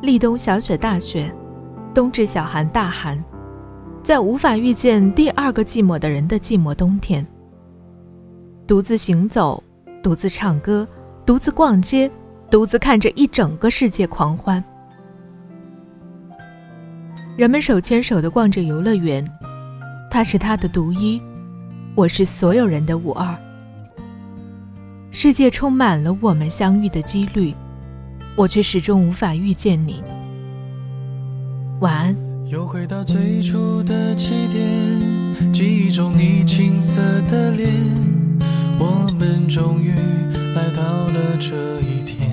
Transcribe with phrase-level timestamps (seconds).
[0.00, 1.32] 立冬小雪大雪，
[1.92, 3.22] 冬至小寒大寒，
[4.00, 7.26] 在无法遇见第二个寂寞的人的寂寞冬天，
[8.64, 9.60] 独自行走，
[10.00, 10.86] 独自唱歌，
[11.26, 12.08] 独自逛街，
[12.48, 14.62] 独自看着一整个世界狂欢。
[17.36, 19.28] 人们手牵手的逛着游乐园，
[20.08, 21.20] 他是他的独一，
[21.96, 23.36] 我是所有人的无二。
[25.10, 27.52] 世界充满了我们相遇的几率。
[28.38, 30.00] 我却始终无法遇见你。
[31.80, 32.16] 晚安。
[32.46, 37.68] 又回到最初的起点，记忆中你青涩的脸，
[38.78, 39.90] 我们终于
[40.54, 42.30] 来到了这一天。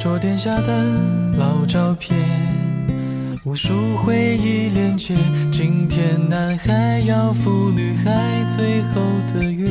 [0.00, 0.84] 桌垫下的
[1.38, 2.18] 老照片，
[3.44, 5.16] 无数回忆连接，
[5.52, 9.00] 今天男孩要赴女孩最后
[9.32, 9.70] 的约。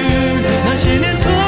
[0.81, 1.40] 些年错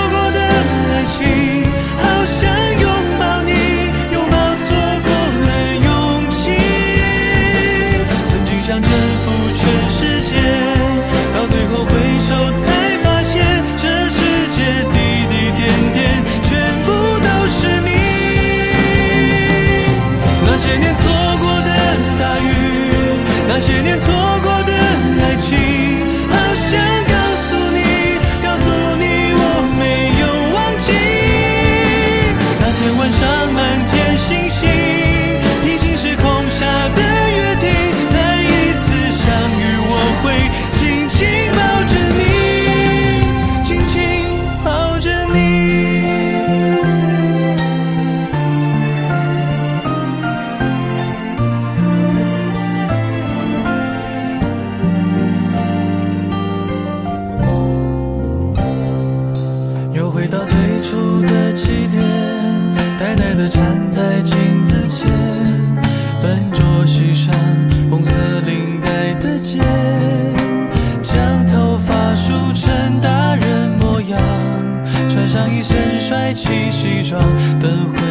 [76.34, 77.22] 起西装，
[77.60, 78.03] 等会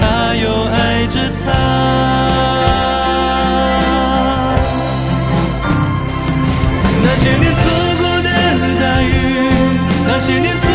[0.00, 1.46] 他，又爱着他？
[7.02, 7.62] 那些年错
[7.98, 8.28] 过的
[8.80, 9.06] 大雨，
[10.06, 10.68] 那些年错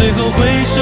[0.00, 0.80] 最后回首